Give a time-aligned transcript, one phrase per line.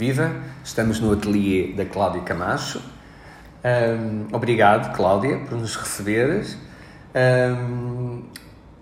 [0.00, 0.32] Viva!
[0.64, 2.80] Estamos no ateliê da Cláudia Camacho.
[3.62, 6.56] Um, obrigado, Cláudia, por nos receberes.
[7.14, 8.22] Um,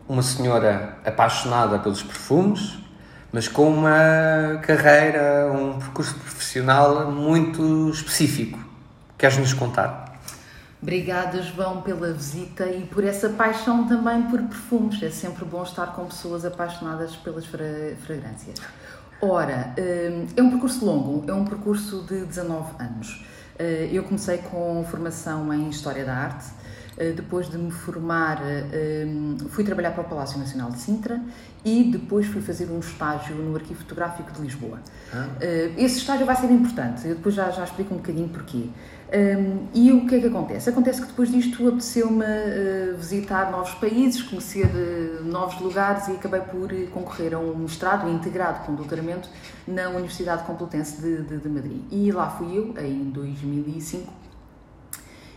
[0.08, 2.78] uma senhora apaixonada pelos perfumes,
[3.32, 8.56] mas com uma carreira, um percurso profissional muito específico.
[9.18, 10.20] Queres nos contar?
[10.80, 15.02] Obrigada, João, pela visita e por essa paixão também por perfumes.
[15.02, 18.60] É sempre bom estar com pessoas apaixonadas pelas fragrâncias.
[19.20, 23.24] Ora, hum, é um percurso longo, é um percurso de 19 anos.
[23.58, 26.46] Eh, eu comecei com formação em História da Arte,
[27.14, 29.06] depois de me formar, eh,
[29.50, 31.20] fui trabalhar para o Palácio Nacional de Sintra
[31.64, 34.80] e depois fui fazer um estágio no Arquivo Fotográfico de Lisboa.
[35.12, 35.28] Ah.
[35.40, 38.68] Eh, esse estágio vai ser importante, eu depois já, já explico um bocadinho porquê.
[39.72, 40.68] E o que é que acontece?
[40.68, 42.26] Acontece que depois disto apeteceu-me
[42.98, 44.68] visitar novos países, conhecer
[45.24, 49.30] novos lugares e acabei por concorrer a um mestrado integrado com doutoramento
[49.66, 51.80] na Universidade Complutense de, de, de Madrid.
[51.90, 54.12] E lá fui eu, em 2005,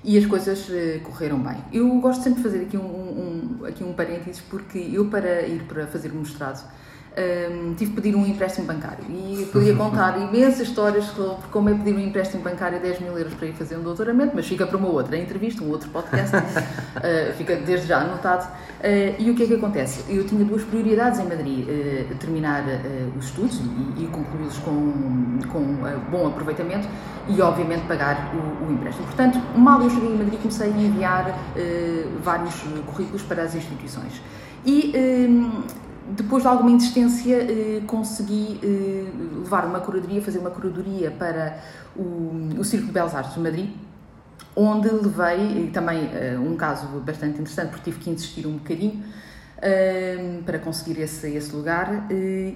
[0.04, 1.58] e as coisas uh, correram bem.
[1.72, 5.64] Eu gosto sempre de fazer aqui um, um, aqui um parênteses, porque eu, para ir
[5.64, 6.68] para fazer o mestrado,
[7.18, 11.74] um, tive que pedir um empréstimo bancário e podia contar imensas histórias sobre como é
[11.74, 14.66] pedir um empréstimo bancário de 10 mil euros para ir fazer um doutoramento, mas fica
[14.66, 16.42] para uma outra entrevista, um outro podcast, uh,
[17.38, 18.46] fica desde já anotado.
[18.46, 20.04] Uh, e o que é que acontece?
[20.10, 22.64] Eu tinha duas prioridades em Madrid: uh, terminar
[23.18, 25.78] os estudos e, e concluí-los com, com
[26.10, 26.88] bom aproveitamento
[27.28, 29.06] e, obviamente, pagar o, o, empréstimo.
[29.08, 31.38] Portanto, mal eu cheguei em Madrid, comecei a enviar
[32.24, 32.56] vários
[32.88, 34.22] currículos para as instituições.
[34.66, 34.94] E
[36.16, 39.06] depois de alguma insistência, eh, consegui eh,
[39.38, 41.58] levar uma curadoria, fazer uma curadoria para
[41.96, 43.70] o, o Circo de Belas Artes de Madrid,
[44.56, 49.04] onde levei também eh, um caso bastante interessante, porque tive que insistir um bocadinho
[50.44, 52.08] para conseguir esse, esse lugar.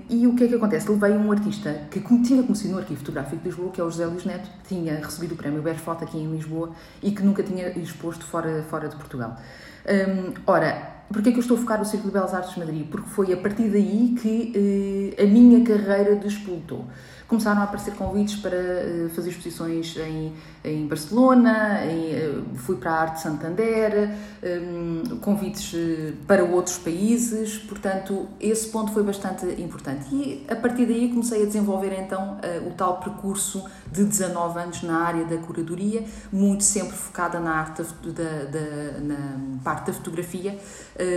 [0.10, 0.90] e o que é que acontece?
[0.90, 4.08] Levei um artista que tinha conhecido no Arquivo Fotográfico de Lisboa, que é o José
[4.08, 6.72] Luís Neto, que tinha recebido o prémio Berfoto aqui em Lisboa
[7.04, 9.38] e que nunca tinha exposto fora, fora de Portugal.
[10.48, 12.88] ora, Porquê é que eu estou a focar no Círculo de Belas Artes de Madrid?
[12.90, 16.86] Porque foi a partir daí que eh, a minha carreira despoltou
[17.28, 22.92] começaram a aparecer convites para uh, fazer exposições em, em Barcelona, em, uh, fui para
[22.92, 24.12] a Arte Santander,
[24.44, 30.06] um, convites uh, para outros países, portanto, esse ponto foi bastante importante.
[30.14, 32.38] E a partir daí comecei a desenvolver então
[32.68, 37.84] o tal percurso de 19 anos na área da curadoria, muito sempre focada na arte
[37.84, 40.58] da, da na parte da fotografia,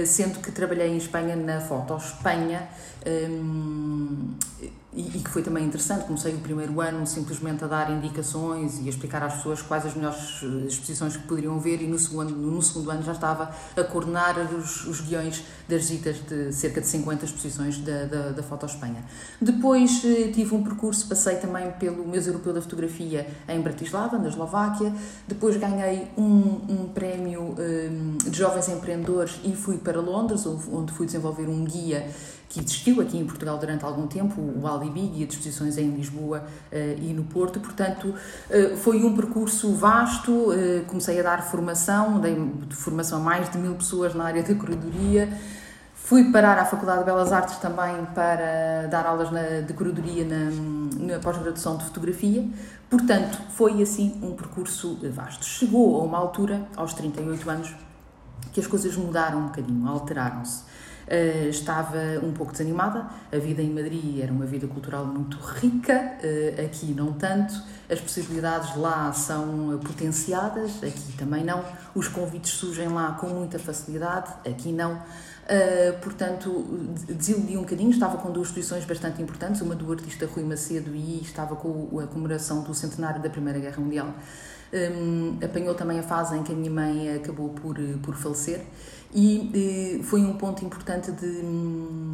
[0.07, 2.69] sendo que trabalhei em Espanha na Foto Espanha.
[3.07, 4.35] Um,
[4.99, 6.05] e, que foi também interessante.
[6.05, 9.95] Comecei o primeiro ano simplesmente a dar indicações e a explicar às pessoas quais as
[9.95, 13.85] melhores eh, exposições que poderiam ver, e no segundo, no segundo ano já estava a
[13.85, 18.67] coordenar os, os guiões das visitas de cerca de 50 exposições da, da, da Foto
[18.67, 19.05] Espanha.
[19.41, 24.29] Depois eh, tive um percurso, passei também pelo Museu Europeu da Fotografia em Bratislava, na
[24.29, 24.93] Eslováquia.
[25.29, 30.93] Depois ganhei um, um prémio um, eh, de jovens empreendedores e fui para Londres, onde
[30.93, 32.09] fui desenvolver um guia
[32.49, 36.45] que existiu aqui em Portugal durante algum tempo, o Alibi, guia de exposições em Lisboa
[36.73, 37.61] uh, e no Porto.
[37.61, 40.33] Portanto, uh, foi um percurso vasto.
[40.33, 42.37] Uh, comecei a dar formação, dei
[42.71, 45.29] formação a mais de mil pessoas na área da curadoria.
[45.95, 50.51] Fui parar à Faculdade de Belas Artes também para dar aulas na, de curadoria na,
[51.07, 52.49] na pós-graduação de fotografia.
[52.89, 55.45] Portanto, foi assim um percurso vasto.
[55.45, 57.75] Chegou a uma altura, aos 38 anos,
[58.55, 60.63] que as coisas mudaram um bocadinho, alteraram-se.
[61.09, 63.07] Uh, estava um pouco desanimada.
[63.33, 67.55] A vida em Madrid era uma vida cultural muito rica, uh, aqui não tanto.
[67.91, 71.65] As possibilidades lá são potenciadas, aqui também não.
[71.95, 74.97] Os convites surgem lá com muita facilidade, aqui não.
[74.97, 76.67] Uh, portanto,
[77.09, 77.91] desiludi um bocadinho.
[77.91, 82.07] Estava com duas exposições bastante importantes, uma do artista Rui Macedo e estava com a
[82.07, 84.13] comemoração do centenário da Primeira Guerra Mundial.
[84.71, 88.67] Um, apanhou também a fase em que a minha mãe acabou por, por falecer
[89.15, 91.41] e foi um ponto importante de,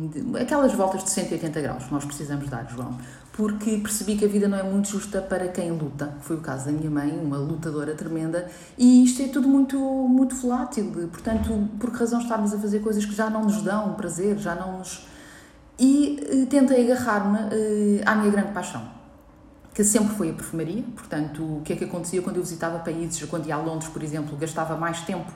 [0.08, 2.96] de, aquelas voltas de 180 graus que nós precisamos dar, João,
[3.32, 6.66] porque percebi que a vida não é muito justa para quem luta, foi o caso
[6.66, 8.48] da minha mãe, uma lutadora tremenda,
[8.78, 13.04] e isto é tudo muito, muito volátil, portanto, por que razão estarmos a fazer coisas
[13.04, 15.06] que já não nos dão prazer, já não nos...
[15.76, 17.38] E tentei agarrar-me
[18.06, 18.88] à minha grande paixão,
[19.74, 23.20] que sempre foi a perfumaria, portanto, o que é que acontecia quando eu visitava países,
[23.24, 25.32] quando ia a Londres, por exemplo, gastava mais tempo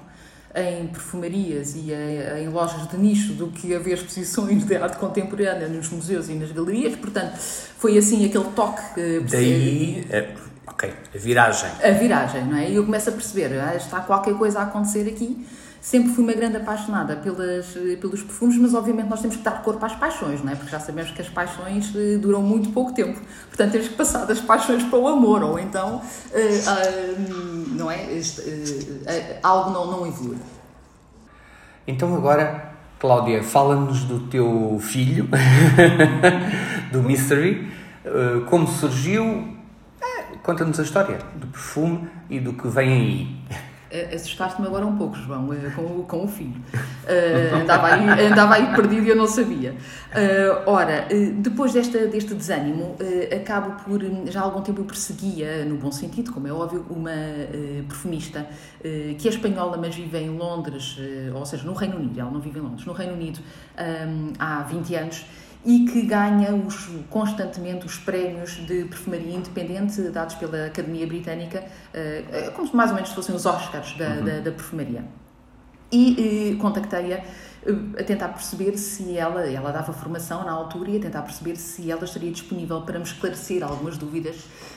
[0.55, 5.69] em perfumarias e em, lojas de nicho do que a ver exposições de arte contemporânea
[5.69, 8.83] nos museus e nas galerias, portanto, foi assim aquele toque.
[8.95, 10.35] Que Daí, é,
[10.67, 11.71] ok, a viragem.
[11.83, 12.71] A viragem, não é?
[12.71, 15.47] E eu começo a perceber, ah, está qualquer coisa a acontecer aqui
[15.80, 17.66] Sempre fui uma grande apaixonada pelas,
[18.00, 20.56] pelos perfumes, mas obviamente nós temos que dar corpo às paixões, não é?
[20.56, 23.20] Porque já sabemos que as paixões uh, duram muito pouco tempo.
[23.48, 28.12] Portanto, temos que passar das paixões para o amor, ou então, uh, não é?
[28.12, 28.42] Este,
[29.42, 30.38] algo não, não evolui.
[31.86, 35.28] Então agora, Cláudia, fala-nos do teu filho,
[36.92, 37.72] do Mystery,
[38.50, 39.56] como surgiu,
[40.42, 43.68] conta-nos a história do perfume e do que vem aí.
[44.14, 46.61] Assustaste-me agora um pouco, João, eh, com, com o filho.
[46.75, 49.73] Uh, andava, aí, andava aí perdido e eu não sabia.
[49.73, 51.06] Uh, ora,
[51.37, 55.90] depois desta, deste desânimo, uh, acabo por, já há algum tempo eu perseguia, no bom
[55.90, 57.11] sentido, como é óbvio, uma
[57.88, 58.46] perfumista
[59.19, 60.99] que é espanhola, mas vive em Londres,
[61.35, 63.40] ou seja, no Reino Unido, ela não vive em Londres, no Reino Unido
[63.79, 65.25] um, há 20 anos
[65.64, 71.64] e que ganha os, constantemente os prémios de perfumaria independente dados pela Academia Britânica,
[71.94, 74.25] uh, como mais ou menos se fossem os Oscars da, uhum.
[74.25, 75.05] da, da perfumaria.
[75.90, 77.22] E uh, contactei-a
[77.99, 81.90] a tentar perceber se ela, ela dava formação na altura e a tentar perceber se
[81.90, 84.37] ela estaria disponível para me esclarecer algumas dúvidas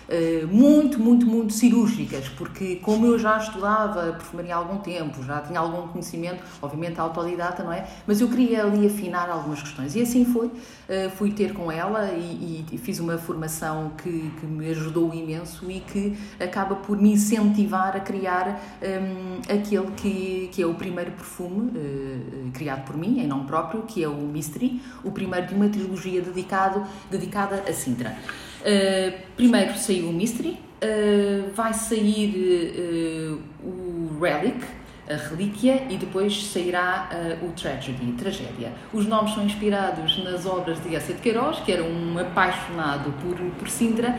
[0.10, 5.42] uh, muito, muito, muito cirúrgicas, porque como eu já estudava perfumaria há algum tempo, já
[5.42, 7.88] tinha algum conhecimento, obviamente autodidata, não é?
[8.08, 10.48] Mas eu queria ali afinar algumas questões e assim foi.
[10.48, 15.70] Uh, fui ter com ela e, e, fiz uma formação que, que, me ajudou imenso
[15.72, 21.12] e que acaba por me incentivar a criar um, aquele que, que é o primeiro
[21.12, 25.48] perfume uh, criado criado por mim, em nome próprio, que é o Mystery, o primeiro
[25.48, 28.16] de uma trilogia dedicado, dedicada a Sintra.
[28.62, 34.64] Uh, primeiro saiu o Mystery, uh, vai sair uh, o Relic,
[35.10, 37.10] a Relíquia, e depois sairá
[37.42, 38.72] o Tragedy, Tragédia.
[38.94, 43.36] Os nomes são inspirados nas obras de Essa de Queiroz, que era um apaixonado por,
[43.60, 44.16] por Sintra.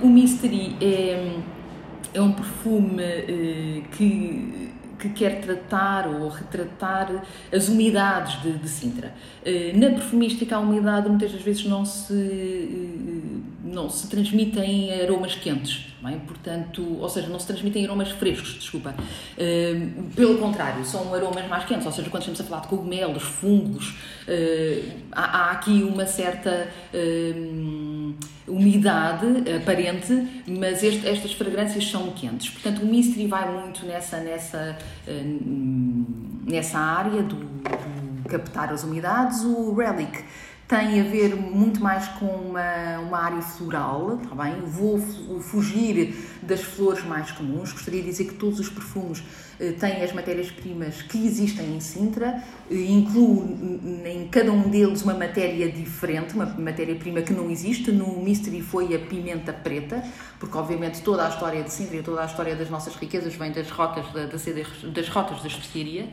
[0.00, 1.38] o Mystery é,
[2.14, 3.02] é um perfume
[3.96, 7.22] que que quer tratar ou retratar
[7.52, 9.12] as umidades de, de Sintra.
[9.44, 15.02] Eh, na perfumística, a umidade muitas das vezes não se, eh, não se transmite em
[15.02, 16.12] aromas quentes, é?
[16.26, 18.94] portanto, ou seja, não se transmitem aromas frescos, desculpa.
[19.36, 23.22] Eh, pelo contrário, são aromas mais quentes, ou seja, quando estamos a falar de cogumelos,
[23.22, 23.96] fungos,
[25.12, 26.68] há aqui uma certa
[28.46, 29.26] umidade
[29.56, 32.50] aparente, mas este, estas fragrâncias são quentes.
[32.50, 35.22] Portanto, o Mystery vai muito nessa, nessa, eh,
[36.46, 39.44] nessa área do, do captar as umidades.
[39.44, 40.24] O Relic
[40.68, 44.60] tem a ver muito mais com uma, uma área floral, tá bem?
[44.62, 44.98] Vou
[45.40, 47.72] fugir das flores mais comuns.
[47.72, 49.22] Gostaria de dizer que todos os perfumes
[49.60, 53.44] eh, têm as matérias-primas que existem em Sintra, eh, incluo
[54.04, 57.90] em cada um deles uma matéria diferente, uma matéria-prima que não existe.
[57.90, 60.02] No Mystery foi a pimenta preta,
[60.38, 63.52] porque obviamente toda a história de Sintra e toda a história das nossas riquezas vem
[63.52, 66.08] das rotas da, das rotas da especiaria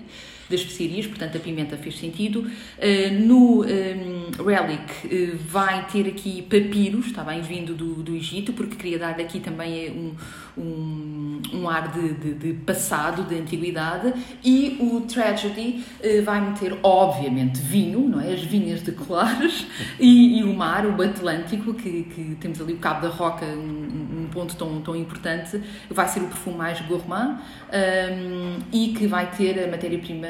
[0.49, 2.39] das especiarias, portanto a pimenta fez sentido.
[2.41, 8.53] Uh, no ehm, Relic uh, vai ter aqui papiros, está bem, vindo do, do Egito,
[8.53, 10.15] porque queria dar aqui também um,
[10.57, 14.13] um, um ar de, de, de, passado, de antiguidade,
[14.43, 15.83] e o Tragedy
[16.23, 18.33] vai meter, obviamente, vinho, não é?
[18.33, 19.65] As vinhas de Colares,
[19.99, 24.02] e, e, o mar, o Atlântico, que, que temos ali o Cabo da Roca, um
[24.33, 27.39] ponto tão, tão importante, vai ser o perfume mais gourmand,
[27.71, 30.27] um, e que vai ter a matéria-prima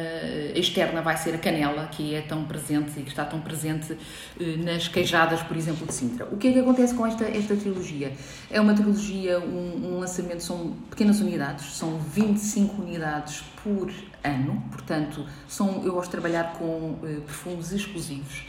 [0.53, 3.97] externa vai ser a canela, que é tão presente e que está tão presente
[4.39, 6.25] eh, nas queijadas, por exemplo, de Sintra.
[6.31, 8.13] O que é que acontece com esta, esta trilogia?
[8.51, 13.91] É uma trilogia, um, um lançamento, são pequenas unidades, são 25 unidades por
[14.24, 18.43] ano, portanto, são, eu gosto de trabalhar com uh, perfumes exclusivos.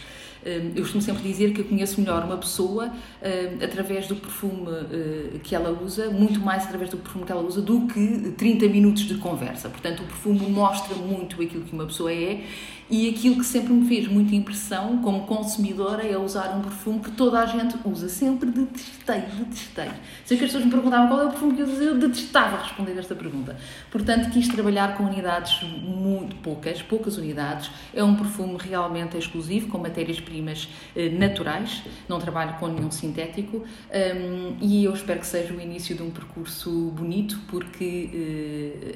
[0.47, 4.69] Hum, eu costumo sempre dizer que eu conheço melhor uma pessoa hum, através do perfume
[4.69, 8.69] hum, que ela usa, muito mais através do perfume que ela usa, do que 30
[8.69, 9.69] minutos de conversa.
[9.69, 12.45] Portanto, o perfume mostra muito aquilo que uma pessoa é
[12.91, 17.11] e aquilo que sempre me fez muita impressão como consumidora é usar um perfume que
[17.13, 18.09] toda a gente usa.
[18.09, 19.91] Sempre detestei, detestei.
[20.25, 22.59] Sei que as pessoas me perguntavam qual é o perfume que eu uso, eu detestava
[22.59, 23.57] responder esta pergunta.
[23.91, 27.71] Portanto, quis trabalhar com unidades muito poucas, poucas unidades.
[27.95, 34.57] É um perfume realmente exclusivo, com matérias-primas eh, naturais, não trabalho com nenhum sintético um,
[34.61, 38.11] e eu espero que seja o início de um percurso bonito, porque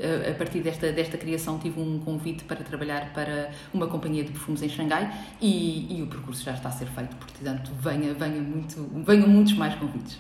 [0.01, 4.23] eh, a, a partir desta, desta criação tive um convite para trabalhar para uma companhia
[4.23, 8.13] de perfumes em Xangai e, e, o percurso já está a ser feito, portanto, venha,
[8.13, 10.19] venha muito, venham muitos mais convites.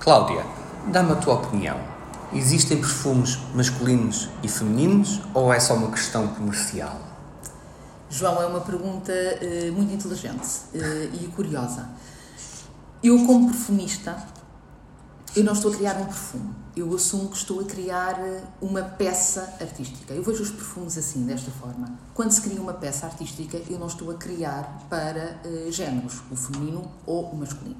[0.00, 0.44] Cláudia,
[0.90, 1.78] dá-me a tua opinião.
[2.32, 6.98] Existem perfumes masculinos e femininos ou é só uma questão comercial?
[8.08, 11.88] João, é uma pergunta uh, muito inteligente uh, e curiosa.
[13.02, 14.16] Eu, como perfumista,
[15.34, 16.54] Eu não estou a criar um perfume.
[16.74, 20.14] Eu assumo que estou a criar eh, uma peça artística.
[20.14, 21.98] Eu vejo os perfumes assim, desta forma.
[22.14, 26.36] Quando se cria uma peça artística, eu não estou a criar para uh, géneros, o
[26.36, 27.76] feminino ou o masculino.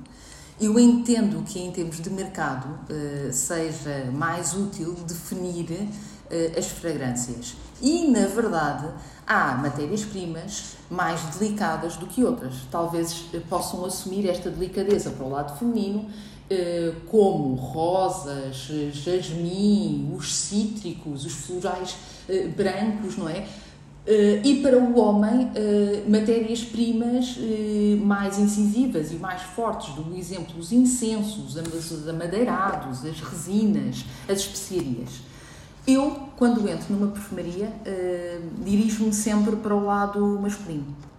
[0.60, 7.56] Eu entendo que, em termos de mercado, uh, seja mais útil definir uh, as fragrâncias.
[7.80, 8.88] E, na verdade,
[9.26, 12.56] há matérias-primas mais delicadas do que outras.
[12.70, 16.10] Talvez possam assumir esta delicadeza para o lado feminino
[17.06, 21.96] como rosas, jasmim, os cítricos, os florais
[22.28, 23.46] eh, brancos, não é?
[24.06, 25.50] Eh, e para o homem,
[26.08, 27.38] matérias-primas
[28.02, 35.22] mais incisivas e mais fortes, do exemplo, os incensos, os amadeirados, as resinas, as especiarias.
[35.86, 37.72] Eu, quando entro numa perfumaria,
[38.64, 41.11] dirijo-me sempre para o lado masculino eh,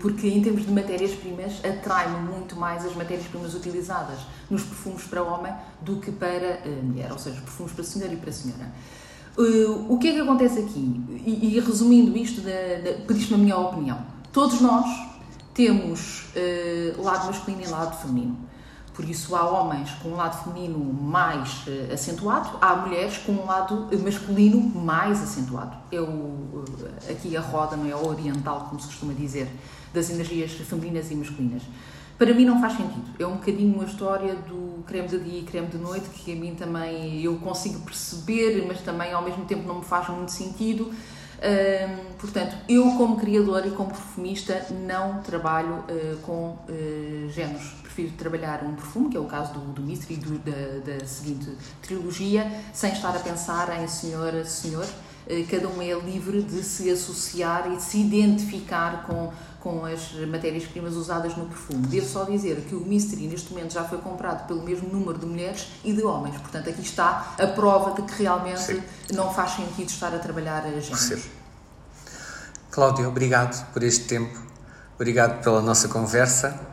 [0.00, 4.18] porque em termos de matérias-primas atrai-me muito mais as matérias-primas utilizadas
[4.50, 8.16] nos perfumes para homem do que para a mulher, ou seja, perfumes para senhor e
[8.16, 8.72] para senhora.
[9.38, 11.00] Eh, o que é que acontece aqui?
[11.24, 12.42] E, e resumindo isto,
[13.06, 14.04] pediste-me a minha opinião.
[14.32, 14.86] Todos nós
[15.54, 16.26] temos
[16.98, 18.48] lado masculino e lado feminino.
[18.98, 23.46] Por isso, há homens com um lado feminino mais uh, acentuado, há mulheres com um
[23.46, 25.76] lado masculino mais acentuado.
[25.92, 26.64] O, uh,
[27.08, 27.94] aqui a roda, não é?
[27.94, 29.48] Oriental, como se costuma dizer,
[29.94, 31.62] das energias femininas e masculinas.
[32.18, 33.08] Para mim não faz sentido.
[33.20, 36.34] É um bocadinho a história do creme de dia e creme de noite, que a
[36.34, 40.86] mim também eu consigo perceber, mas também ao mesmo tempo não me faz muito sentido.
[41.38, 47.78] Uh, portanto, eu como criadora e como perfumista não trabalho uh, com uh, géneros.
[47.98, 51.50] Prefiro trabalhar um perfume, que é o caso do, do do, da, da seguinte
[51.82, 54.84] trilogia, sem estar a pensar em senhora, senhor.
[55.26, 60.12] Uh, cada um é livre de se associar e de se identificar com, com as
[60.28, 61.88] matérias-primas usadas no perfume.
[61.88, 65.26] Devo só dizer que o Mystery neste momento já foi comprado pelo mesmo número de
[65.26, 66.36] mulheres e de homens.
[66.40, 68.82] Portanto, aqui está a prova de que realmente Sim.
[69.12, 71.24] não faz sentido estar a trabalhar a géneros.
[72.70, 74.38] Cláudia, obrigado por este tempo,
[74.94, 76.67] obrigado pela nossa conversa.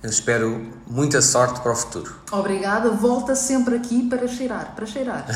[0.00, 2.14] Eu espero muita sorte para o futuro.
[2.30, 5.26] Obrigada, volta sempre aqui para cheirar, para cheirar.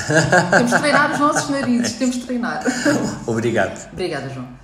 [0.57, 2.63] temos de treinar os nossos narizes, temos de treinar.
[3.27, 3.91] Obrigado.
[3.93, 4.62] Obrigada, João.